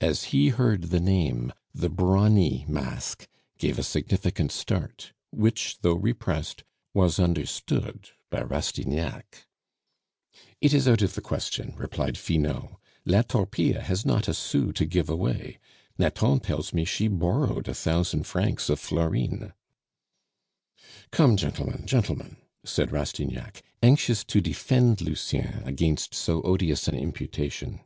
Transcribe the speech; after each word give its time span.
As 0.00 0.22
he 0.30 0.50
heard 0.50 0.82
the 0.90 1.00
name 1.00 1.52
the 1.74 1.88
brawny 1.90 2.64
mask 2.68 3.26
gave 3.58 3.76
a 3.76 3.82
significant 3.82 4.52
start, 4.52 5.12
which, 5.32 5.78
though 5.80 5.96
repressed, 5.96 6.62
was 6.94 7.18
understood 7.18 8.10
by 8.30 8.42
Rastignac. 8.42 9.48
"It 10.60 10.72
is 10.72 10.86
out 10.86 11.02
of 11.02 11.14
the 11.16 11.20
question," 11.20 11.74
replied 11.76 12.16
Finot; 12.16 12.76
"La 13.04 13.22
Torpille 13.22 13.80
has 13.80 14.06
not 14.06 14.28
a 14.28 14.32
sou 14.32 14.70
to 14.72 14.86
give 14.86 15.08
away; 15.10 15.58
Nathan 15.98 16.38
tells 16.38 16.72
me 16.72 16.84
she 16.84 17.08
borrowed 17.08 17.66
a 17.66 17.74
thousand 17.74 18.28
francs 18.28 18.68
of 18.70 18.78
Florine." 18.78 19.52
"Come, 21.10 21.36
gentlemen, 21.36 21.84
gentlemen!" 21.84 22.36
said 22.64 22.92
Rastignac, 22.92 23.62
anxious 23.82 24.22
to 24.22 24.40
defend 24.40 25.00
Lucien 25.00 25.64
against 25.64 26.14
so 26.14 26.42
odious 26.42 26.86
an 26.86 26.94
imputation. 26.94 27.80